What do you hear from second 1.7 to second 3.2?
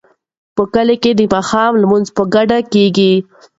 لمونځ په ګډه کیږي.